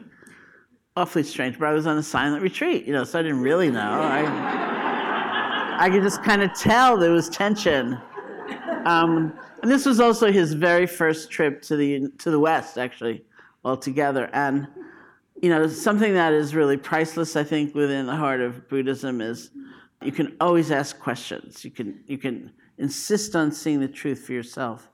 awfully 0.96 1.24
strange. 1.24 1.58
But 1.58 1.66
I 1.66 1.72
was 1.72 1.88
on 1.88 1.98
a 1.98 2.04
silent 2.04 2.40
retreat, 2.40 2.86
you 2.86 2.92
know, 2.92 3.02
so 3.02 3.18
I 3.18 3.22
didn't 3.22 3.40
really 3.40 3.68
know. 3.68 3.80
I, 3.80 4.22
I 5.80 5.88
could 5.88 6.02
just 6.02 6.22
kind 6.22 6.42
of 6.42 6.52
tell 6.52 6.98
there 6.98 7.10
was 7.10 7.30
tension. 7.30 7.98
Um, 8.84 9.32
and 9.62 9.70
this 9.70 9.86
was 9.86 9.98
also 9.98 10.30
his 10.30 10.52
very 10.52 10.86
first 10.86 11.30
trip 11.30 11.62
to 11.62 11.76
the 11.76 12.10
to 12.18 12.30
the 12.30 12.38
West, 12.38 12.76
actually, 12.76 13.24
altogether. 13.64 14.28
And 14.34 14.68
you 15.40 15.48
know, 15.48 15.66
something 15.68 16.12
that 16.12 16.34
is 16.34 16.54
really 16.54 16.76
priceless, 16.76 17.34
I 17.34 17.44
think, 17.44 17.74
within 17.74 18.04
the 18.04 18.14
heart 18.14 18.42
of 18.42 18.68
Buddhism 18.68 19.22
is 19.22 19.52
you 20.02 20.12
can 20.12 20.36
always 20.38 20.70
ask 20.70 20.98
questions. 20.98 21.64
You 21.64 21.70
can 21.70 22.04
you 22.06 22.18
can 22.18 22.52
insist 22.76 23.34
on 23.34 23.50
seeing 23.50 23.80
the 23.80 23.88
truth 23.88 24.20
for 24.26 24.34
yourself. 24.34 24.90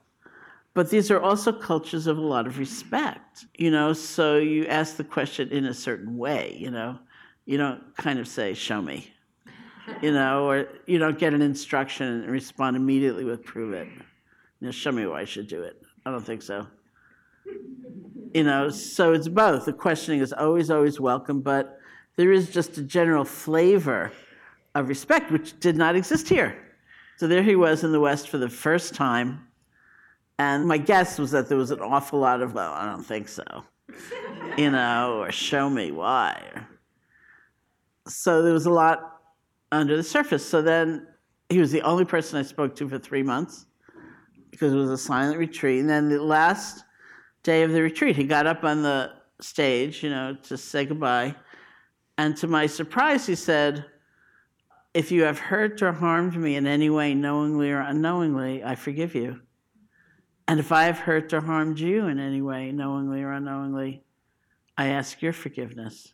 But 0.73 0.89
these 0.89 1.11
are 1.11 1.19
also 1.19 1.51
cultures 1.51 2.07
of 2.07 2.17
a 2.17 2.21
lot 2.21 2.47
of 2.47 2.59
respect, 2.59 3.45
you 3.57 3.71
know, 3.71 3.93
so 3.93 4.37
you 4.37 4.67
ask 4.67 4.95
the 4.95 5.03
question 5.03 5.49
in 5.49 5.65
a 5.65 5.73
certain 5.73 6.17
way, 6.17 6.55
you 6.57 6.69
know. 6.69 6.99
You 7.45 7.57
don't 7.57 7.95
kind 7.97 8.19
of 8.19 8.27
say, 8.27 8.53
show 8.53 8.81
me, 8.81 9.11
you 10.01 10.11
know, 10.11 10.49
or 10.49 10.67
you 10.85 10.97
don't 10.97 11.17
get 11.17 11.33
an 11.33 11.41
instruction 11.41 12.07
and 12.07 12.31
respond 12.31 12.75
immediately 12.75 13.23
with 13.23 13.43
prove 13.43 13.73
it. 13.73 13.87
You 14.59 14.67
know, 14.67 14.71
show 14.71 14.91
me 14.91 15.05
why 15.05 15.21
I 15.21 15.25
should 15.25 15.47
do 15.47 15.63
it. 15.63 15.81
I 16.05 16.11
don't 16.11 16.25
think 16.25 16.41
so. 16.41 16.67
You 18.33 18.43
know, 18.43 18.69
so 18.69 19.13
it's 19.13 19.27
both. 19.27 19.65
The 19.65 19.73
questioning 19.73 20.19
is 20.19 20.33
always, 20.33 20.69
always 20.69 20.99
welcome, 20.99 21.41
but 21.41 21.79
there 22.15 22.31
is 22.31 22.49
just 22.49 22.77
a 22.77 22.83
general 22.83 23.23
flavor 23.23 24.11
of 24.75 24.89
respect 24.89 25.31
which 25.31 25.59
did 25.59 25.75
not 25.75 25.95
exist 25.95 26.27
here. 26.27 26.57
So 27.17 27.27
there 27.27 27.43
he 27.43 27.55
was 27.55 27.83
in 27.83 27.91
the 27.91 27.99
West 27.99 28.29
for 28.29 28.37
the 28.37 28.49
first 28.49 28.93
time. 28.93 29.47
And 30.39 30.67
my 30.67 30.77
guess 30.77 31.17
was 31.17 31.31
that 31.31 31.49
there 31.49 31.57
was 31.57 31.71
an 31.71 31.79
awful 31.79 32.19
lot 32.19 32.41
of, 32.41 32.53
well, 32.53 32.71
I 32.71 32.85
don't 32.85 33.03
think 33.03 33.27
so, 33.27 33.63
you 34.55 34.69
know, 34.69 35.19
or 35.21 35.31
show 35.31 35.67
me 35.67 35.91
why. 35.91 36.43
So 38.07 38.43
there 38.43 38.53
was 38.53 38.67
a 38.67 38.71
lot 38.71 39.16
under 39.71 39.95
the 39.95 40.03
surface. 40.03 40.45
So 40.45 40.61
then 40.61 41.07
he 41.49 41.59
was 41.59 41.71
the 41.71 41.81
only 41.81 42.05
person 42.05 42.39
I 42.39 42.43
spoke 42.43 42.75
to 42.77 42.89
for 42.89 42.99
three 42.99 43.23
months 43.23 43.65
because 44.51 44.73
it 44.73 44.77
was 44.77 44.89
a 44.89 44.97
silent 44.97 45.37
retreat. 45.37 45.79
And 45.81 45.89
then 45.89 46.09
the 46.09 46.21
last 46.21 46.83
day 47.43 47.63
of 47.63 47.71
the 47.71 47.81
retreat, 47.81 48.15
he 48.15 48.23
got 48.23 48.47
up 48.47 48.63
on 48.63 48.81
the 48.81 49.11
stage, 49.39 50.03
you 50.03 50.09
know, 50.09 50.35
to 50.43 50.57
say 50.57 50.85
goodbye. 50.85 51.35
And 52.17 52.35
to 52.37 52.47
my 52.47 52.65
surprise, 52.65 53.25
he 53.27 53.35
said, 53.35 53.85
if 54.93 55.11
you 55.11 55.23
have 55.23 55.37
hurt 55.37 55.81
or 55.81 55.91
harmed 55.91 56.35
me 56.35 56.55
in 56.55 56.65
any 56.65 56.89
way, 56.89 57.13
knowingly 57.13 57.71
or 57.71 57.81
unknowingly, 57.81 58.63
I 58.63 58.73
forgive 58.75 59.13
you. 59.13 59.41
And 60.47 60.59
if 60.59 60.71
I 60.71 60.85
have 60.85 60.97
hurt 60.97 61.33
or 61.33 61.41
harmed 61.41 61.77
you 61.77 62.07
in 62.07 62.19
any 62.19 62.41
way, 62.41 62.71
knowingly 62.71 63.21
or 63.21 63.31
unknowingly, 63.33 64.03
I 64.77 64.87
ask 64.87 65.21
your 65.21 65.33
forgiveness. 65.33 66.13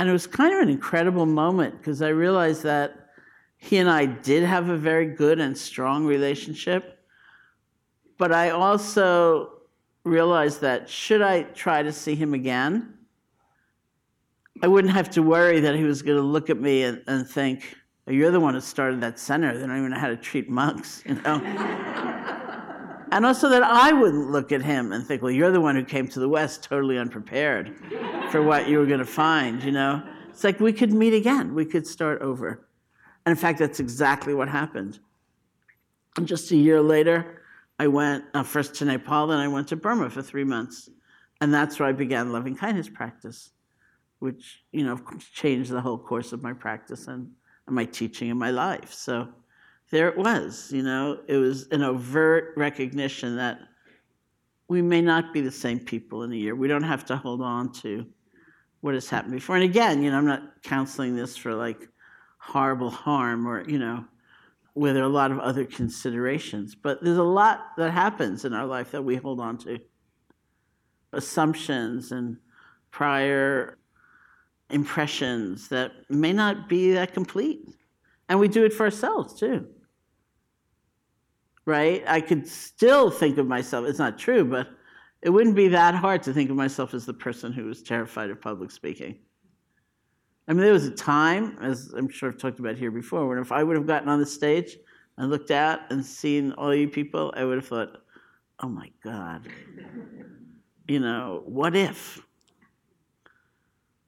And 0.00 0.08
it 0.08 0.12
was 0.12 0.26
kind 0.26 0.54
of 0.54 0.60
an 0.60 0.70
incredible 0.70 1.26
moment 1.26 1.76
because 1.76 2.00
I 2.00 2.08
realized 2.08 2.62
that 2.62 3.10
he 3.58 3.76
and 3.76 3.90
I 3.90 4.06
did 4.06 4.44
have 4.44 4.70
a 4.70 4.76
very 4.78 5.04
good 5.04 5.38
and 5.38 5.54
strong 5.54 6.06
relationship. 6.06 7.04
But 8.16 8.32
I 8.32 8.48
also 8.48 9.58
realized 10.04 10.62
that 10.62 10.88
should 10.88 11.20
I 11.20 11.42
try 11.42 11.82
to 11.82 11.92
see 11.92 12.14
him 12.14 12.32
again, 12.32 12.94
I 14.62 14.68
wouldn't 14.68 14.94
have 14.94 15.10
to 15.10 15.22
worry 15.22 15.60
that 15.60 15.76
he 15.76 15.84
was 15.84 16.00
going 16.00 16.16
to 16.16 16.24
look 16.24 16.48
at 16.48 16.58
me 16.58 16.84
and, 16.84 17.02
and 17.06 17.28
think, 17.28 17.76
oh, 18.08 18.12
"You're 18.12 18.30
the 18.30 18.40
one 18.40 18.54
who 18.54 18.60
started 18.62 19.02
that 19.02 19.18
center. 19.18 19.52
They 19.52 19.66
don't 19.66 19.76
even 19.76 19.90
know 19.90 19.98
how 19.98 20.08
to 20.08 20.16
treat 20.16 20.48
monks," 20.48 21.02
you 21.04 21.16
know. 21.16 22.36
and 23.10 23.26
also 23.26 23.48
that 23.48 23.62
I 23.62 23.92
wouldn't 23.92 24.30
look 24.30 24.52
at 24.52 24.62
him 24.62 24.92
and 24.92 25.06
think, 25.06 25.22
"Well, 25.22 25.30
you're 25.30 25.50
the 25.50 25.60
one 25.60 25.76
who 25.76 25.84
came 25.84 26.08
to 26.08 26.20
the 26.20 26.28
West 26.28 26.62
totally 26.62 26.98
unprepared 26.98 27.74
for 28.30 28.42
what 28.42 28.68
you 28.68 28.78
were 28.78 28.86
going 28.86 29.00
to 29.00 29.04
find," 29.04 29.62
you 29.62 29.72
know. 29.72 30.02
It's 30.28 30.44
like 30.44 30.60
we 30.60 30.72
could 30.72 30.92
meet 30.92 31.14
again. 31.14 31.54
We 31.54 31.64
could 31.64 31.86
start 31.86 32.22
over. 32.22 32.66
And 33.26 33.32
in 33.32 33.36
fact, 33.36 33.58
that's 33.58 33.80
exactly 33.80 34.32
what 34.32 34.48
happened. 34.48 34.98
And 36.16 36.26
just 36.26 36.50
a 36.50 36.56
year 36.56 36.80
later, 36.80 37.42
I 37.78 37.88
went 37.88 38.24
uh, 38.34 38.42
first 38.42 38.74
to 38.76 38.84
Nepal, 38.84 39.26
then 39.28 39.38
I 39.38 39.48
went 39.48 39.68
to 39.68 39.76
Burma 39.76 40.08
for 40.10 40.22
three 40.22 40.44
months. 40.44 40.88
And 41.40 41.52
that's 41.52 41.78
where 41.78 41.88
I 41.88 41.92
began 41.92 42.32
loving 42.32 42.56
kindness 42.56 42.88
practice 42.88 43.50
which 44.20 44.62
you 44.70 44.84
know 44.84 45.00
changed 45.34 45.70
the 45.70 45.80
whole 45.80 45.98
course 45.98 46.32
of 46.32 46.42
my 46.42 46.52
practice 46.52 47.08
and, 47.08 47.32
and 47.66 47.74
my 47.74 47.84
teaching 47.84 48.30
and 48.30 48.38
my 48.38 48.50
life. 48.50 48.92
So 48.92 49.28
there 49.90 50.08
it 50.08 50.16
was. 50.16 50.70
You 50.72 50.82
know, 50.82 51.20
it 51.26 51.36
was 51.36 51.68
an 51.68 51.82
overt 51.82 52.54
recognition 52.56 53.36
that 53.36 53.58
we 54.68 54.82
may 54.82 55.02
not 55.02 55.32
be 55.32 55.40
the 55.40 55.50
same 55.50 55.80
people 55.80 56.22
in 56.22 56.32
a 56.32 56.36
year. 56.36 56.54
We 56.54 56.68
don't 56.68 56.84
have 56.84 57.04
to 57.06 57.16
hold 57.16 57.42
on 57.42 57.72
to 57.74 58.06
what 58.80 58.94
has 58.94 59.08
happened 59.08 59.34
before. 59.34 59.56
And 59.56 59.64
again, 59.64 60.02
you 60.02 60.10
know, 60.10 60.18
I'm 60.18 60.26
not 60.26 60.62
counseling 60.62 61.16
this 61.16 61.36
for 61.36 61.54
like 61.54 61.88
horrible 62.38 62.90
harm 62.90 63.46
or 63.46 63.68
you 63.68 63.78
know 63.78 64.04
where 64.74 64.94
there 64.94 65.02
are 65.02 65.06
a 65.06 65.08
lot 65.08 65.32
of 65.32 65.40
other 65.40 65.64
considerations. 65.64 66.74
But 66.74 67.02
there's 67.02 67.18
a 67.18 67.22
lot 67.22 67.76
that 67.76 67.90
happens 67.90 68.44
in 68.44 68.54
our 68.54 68.66
life 68.66 68.92
that 68.92 69.02
we 69.02 69.16
hold 69.16 69.40
on 69.40 69.58
to. 69.58 69.78
Assumptions 71.12 72.12
and 72.12 72.36
prior 72.92 73.78
impressions 74.70 75.68
that 75.68 75.92
may 76.08 76.32
not 76.32 76.68
be 76.68 76.92
that 76.92 77.12
complete. 77.12 77.68
And 78.28 78.38
we 78.38 78.46
do 78.46 78.64
it 78.64 78.72
for 78.72 78.84
ourselves 78.84 79.34
too. 79.34 79.66
Right? 81.70 82.02
I 82.04 82.20
could 82.20 82.48
still 82.48 83.12
think 83.12 83.38
of 83.38 83.46
myself, 83.46 83.86
it's 83.86 84.00
not 84.00 84.18
true, 84.18 84.44
but 84.44 84.66
it 85.22 85.30
wouldn't 85.30 85.54
be 85.54 85.68
that 85.68 85.94
hard 85.94 86.20
to 86.24 86.32
think 86.32 86.50
of 86.50 86.56
myself 86.56 86.94
as 86.94 87.06
the 87.06 87.14
person 87.14 87.52
who 87.52 87.66
was 87.66 87.80
terrified 87.80 88.28
of 88.28 88.40
public 88.40 88.72
speaking. 88.72 89.20
I 90.48 90.52
mean, 90.52 90.62
there 90.64 90.72
was 90.72 90.86
a 90.86 90.90
time, 90.90 91.56
as 91.62 91.92
I'm 91.96 92.08
sure 92.08 92.28
I've 92.28 92.38
talked 92.38 92.58
about 92.58 92.76
here 92.76 92.90
before, 92.90 93.28
when 93.28 93.38
if 93.38 93.52
I 93.52 93.62
would 93.62 93.76
have 93.76 93.86
gotten 93.86 94.08
on 94.08 94.18
the 94.18 94.26
stage 94.26 94.78
and 95.16 95.30
looked 95.30 95.52
out 95.52 95.78
and 95.90 96.04
seen 96.04 96.50
all 96.52 96.74
you 96.74 96.88
people, 96.88 97.32
I 97.36 97.44
would 97.44 97.58
have 97.58 97.68
thought, 97.68 98.02
oh 98.58 98.68
my 98.68 98.90
God, 99.04 99.46
you 100.88 100.98
know, 100.98 101.42
what 101.46 101.76
if? 101.76 102.20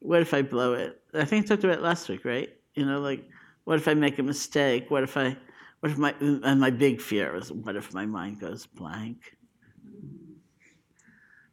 What 0.01 0.21
if 0.21 0.35
I 0.35 0.43
blow 0.43 0.73
it? 0.73 1.01
I 1.15 1.25
think 1.25 1.45
I 1.45 1.49
talked 1.49 1.63
about 1.63 1.79
it 1.79 1.83
last 1.83 2.09
week, 2.09 2.25
right? 2.25 2.49
You 2.75 2.87
know, 2.87 2.99
like, 2.99 3.29
what 3.63 3.79
if 3.79 3.87
I 3.87 3.95
make 3.95 4.19
a 4.19 4.25
mistake? 4.25 4.91
What 4.91 5.05
if 5.05 5.17
I, 5.17 5.37
what 5.83 5.91
if 5.91 5.99
my, 5.99 6.15
and 6.21 6.61
my 6.61 6.71
big 6.71 7.01
fear 7.01 7.35
is, 7.35 7.51
what 7.51 7.77
if 7.77 7.93
my 7.93 8.07
mind 8.07 8.41
goes 8.41 8.67
blank? 8.67 9.37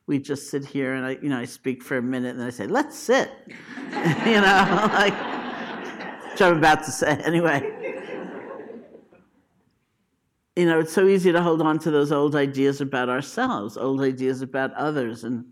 We 0.05 0.19
just 0.19 0.49
sit 0.49 0.65
here 0.65 0.93
and 0.93 1.05
I, 1.05 1.17
you 1.21 1.29
know, 1.29 1.39
I 1.39 1.45
speak 1.45 1.83
for 1.83 1.97
a 1.97 2.01
minute 2.01 2.35
and 2.35 2.43
I 2.43 2.51
say, 2.51 2.67
let's 2.67 2.95
sit. 2.95 3.31
you 3.47 4.41
know, 4.41 4.89
like, 4.93 5.13
which 6.31 6.41
I'm 6.41 6.57
about 6.57 6.83
to 6.83 6.91
say 6.91 7.19
anyway 7.25 7.75
you 10.59 10.65
know, 10.65 10.79
it's 10.79 10.91
so 10.91 11.07
easy 11.07 11.31
to 11.31 11.41
hold 11.41 11.61
on 11.61 11.79
to 11.79 11.89
those 11.89 12.11
old 12.11 12.35
ideas 12.35 12.81
about 12.81 13.07
ourselves, 13.07 13.77
old 13.77 14.01
ideas 14.01 14.41
about 14.41 14.73
others. 14.73 15.23
And 15.23 15.45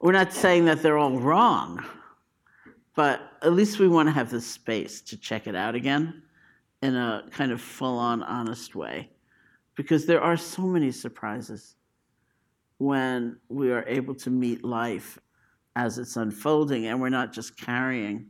we're 0.00 0.12
not 0.12 0.32
saying 0.32 0.64
that 0.64 0.80
they're 0.80 0.96
all 0.96 1.20
wrong, 1.20 1.84
but 2.94 3.20
at 3.42 3.52
least 3.52 3.78
we 3.78 3.86
want 3.86 4.08
to 4.08 4.12
have 4.12 4.30
the 4.30 4.40
space 4.40 5.02
to 5.02 5.18
check 5.18 5.46
it 5.46 5.54
out 5.54 5.74
again 5.74 6.22
in 6.86 6.94
a 6.94 7.24
kind 7.32 7.50
of 7.50 7.60
full 7.60 7.98
on, 7.98 8.22
honest 8.22 8.76
way. 8.76 9.10
Because 9.74 10.06
there 10.06 10.20
are 10.20 10.36
so 10.36 10.62
many 10.62 10.92
surprises 10.92 11.74
when 12.78 13.36
we 13.48 13.72
are 13.72 13.84
able 13.88 14.14
to 14.14 14.30
meet 14.30 14.64
life 14.64 15.18
as 15.74 15.98
it's 15.98 16.16
unfolding 16.16 16.86
and 16.86 17.00
we're 17.00 17.08
not 17.08 17.32
just 17.32 17.58
carrying 17.58 18.26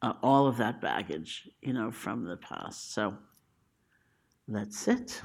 uh, 0.00 0.12
all 0.22 0.46
of 0.46 0.56
that 0.58 0.80
baggage, 0.80 1.48
you 1.60 1.72
know, 1.72 1.90
from 1.90 2.24
the 2.24 2.36
past. 2.36 2.94
So, 2.94 3.14
that's 4.46 4.86
it. 4.86 5.20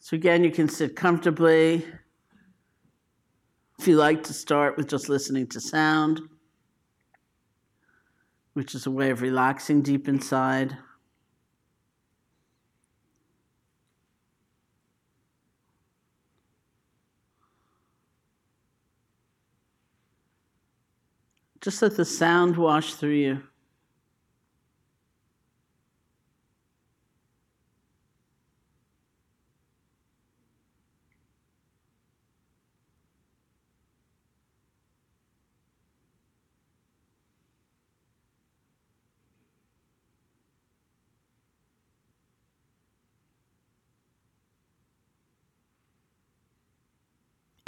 So, 0.00 0.16
again, 0.16 0.42
you 0.42 0.50
can 0.50 0.68
sit 0.68 0.96
comfortably. 0.96 1.86
If 3.84 3.88
you 3.88 3.96
like 3.96 4.22
to 4.22 4.32
start 4.32 4.78
with 4.78 4.88
just 4.88 5.10
listening 5.10 5.46
to 5.48 5.60
sound, 5.60 6.22
which 8.54 8.74
is 8.74 8.86
a 8.86 8.90
way 8.90 9.10
of 9.10 9.20
relaxing 9.20 9.82
deep 9.82 10.08
inside. 10.08 10.74
Just 21.60 21.82
let 21.82 21.94
the 21.94 22.06
sound 22.06 22.56
wash 22.56 22.94
through 22.94 23.10
you. 23.10 23.42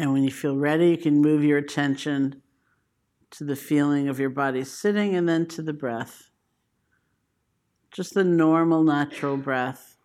And 0.06 0.12
when 0.12 0.22
you 0.22 0.30
feel 0.30 0.56
ready, 0.56 0.90
you 0.90 0.96
can 0.96 1.20
move 1.20 1.42
your 1.42 1.58
attention 1.58 2.40
to 3.32 3.42
the 3.42 3.56
feeling 3.56 4.06
of 4.06 4.20
your 4.20 4.30
body 4.30 4.62
sitting 4.62 5.16
and 5.16 5.28
then 5.28 5.46
to 5.48 5.62
the 5.62 5.72
breath. 5.72 6.30
Just 7.90 8.14
the 8.14 8.22
normal, 8.22 8.84
natural 8.84 9.36
breath, 9.36 9.96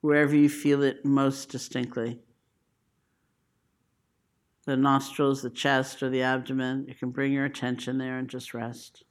wherever 0.00 0.34
you 0.34 0.48
feel 0.48 0.82
it 0.82 1.04
most 1.04 1.48
distinctly. 1.48 2.18
The 4.64 4.76
nostrils, 4.76 5.42
the 5.42 5.50
chest, 5.50 6.02
or 6.02 6.10
the 6.10 6.22
abdomen, 6.22 6.86
you 6.88 6.96
can 6.96 7.12
bring 7.12 7.32
your 7.32 7.44
attention 7.44 7.98
there 7.98 8.18
and 8.18 8.28
just 8.28 8.52
rest. 8.52 9.04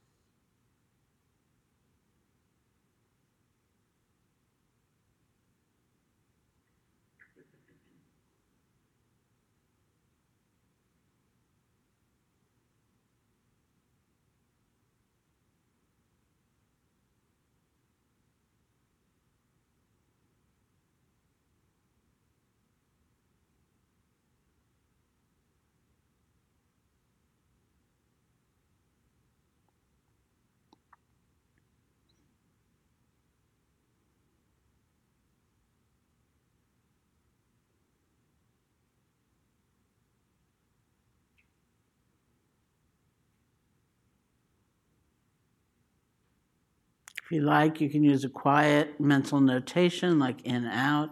If 47.26 47.32
you 47.32 47.40
like, 47.40 47.80
you 47.80 47.90
can 47.90 48.04
use 48.04 48.22
a 48.22 48.28
quiet 48.28 49.00
mental 49.00 49.40
notation 49.40 50.20
like 50.20 50.42
in, 50.42 50.64
out, 50.64 51.10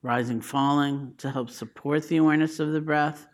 rising, 0.00 0.40
falling 0.40 1.12
to 1.18 1.30
help 1.30 1.50
support 1.50 2.08
the 2.08 2.16
awareness 2.16 2.58
of 2.58 2.72
the 2.72 2.80
breath, 2.80 3.26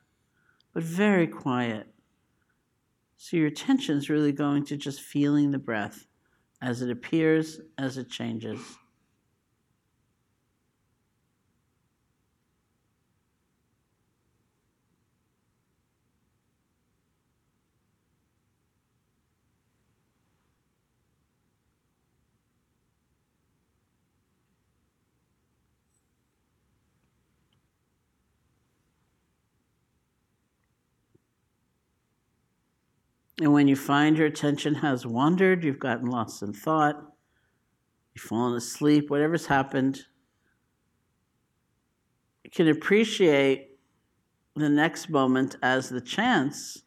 but 0.75 0.83
very 0.83 1.29
quiet. 1.29 1.87
So 3.19 3.37
your 3.37 3.47
attention 3.47 3.97
is 3.99 4.11
really 4.11 4.33
going 4.33 4.65
to 4.65 4.77
just 4.77 5.01
feeling 5.01 5.53
the 5.53 5.61
breath 5.61 6.09
as 6.61 6.83
it 6.83 6.91
appears, 6.91 7.61
as 7.79 7.99
it 7.99 8.11
changes. 8.11 8.59
And 33.41 33.53
when 33.53 33.69
you 33.69 33.77
find 33.77 34.17
your 34.17 34.27
attention 34.27 34.75
has 34.77 35.07
wandered, 35.07 35.63
you've 35.63 35.79
gotten 35.79 36.07
lost 36.07 36.43
in 36.43 36.53
thought, 36.53 36.97
you've 38.15 38.25
fallen 38.25 38.57
asleep, 38.57 39.11
whatever's 39.11 39.47
happened, 39.47 40.05
you 42.43 42.51
can 42.51 42.69
appreciate 42.69 43.79
the 44.57 44.69
next 44.69 45.11
moment 45.11 45.57
as 45.63 45.89
the 45.89 46.01
chance 46.01 46.83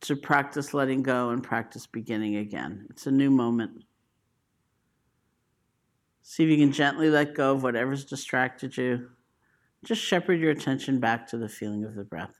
to 0.00 0.16
practice 0.16 0.72
letting 0.72 1.02
go 1.02 1.30
and 1.30 1.42
practice 1.42 1.86
beginning 1.86 2.36
again. 2.36 2.86
It's 2.90 3.06
a 3.06 3.10
new 3.10 3.30
moment. 3.30 3.84
See 6.22 6.44
if 6.44 6.50
you 6.50 6.56
can 6.56 6.72
gently 6.72 7.10
let 7.10 7.34
go 7.34 7.52
of 7.52 7.62
whatever's 7.62 8.04
distracted 8.04 8.76
you. 8.76 9.10
Just 9.84 10.02
shepherd 10.02 10.40
your 10.40 10.50
attention 10.50 11.00
back 11.00 11.26
to 11.28 11.36
the 11.36 11.48
feeling 11.48 11.84
of 11.84 11.94
the 11.94 12.04
breath. 12.04 12.39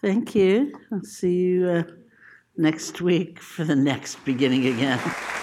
Thank 0.00 0.34
you. 0.34 0.72
I'll 0.92 1.02
see 1.02 1.34
you 1.34 1.68
uh, 1.68 1.82
next 2.56 3.00
week 3.00 3.40
for 3.40 3.64
the 3.64 3.76
next 3.76 4.24
beginning 4.24 4.66
again. 4.66 5.00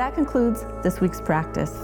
That 0.00 0.14
concludes 0.14 0.64
this 0.82 1.00
week's 1.02 1.20
practice. 1.20 1.74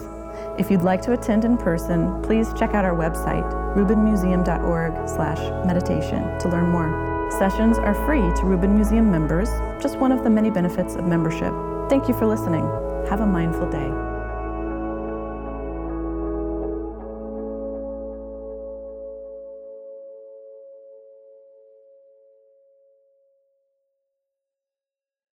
If 0.59 0.71
you'd 0.71 0.81
like 0.81 1.03
to 1.03 1.13
attend 1.13 1.45
in 1.45 1.59
person, 1.59 2.23
please 2.23 2.51
check 2.55 2.73
out 2.73 2.83
our 2.83 2.95
website, 2.95 3.45
rubinmuseum.org/meditation 3.77 6.39
to 6.39 6.49
learn 6.49 6.71
more. 6.71 7.31
Sessions 7.31 7.77
are 7.77 7.93
free 8.07 8.33
to 8.37 8.47
Rubin 8.47 8.75
Museum 8.75 9.11
members, 9.11 9.51
just 9.83 9.99
one 9.99 10.13
of 10.13 10.25
the 10.25 10.31
many 10.31 10.51
benefits 10.51 10.95
of 10.95 11.05
membership. 11.05 11.53
Thank 11.91 12.09
you 12.09 12.15
for 12.15 12.25
listening. 12.25 12.65
Have 13.11 13.21
a 13.21 13.27
mindful 13.27 13.69
day. 13.69 14.06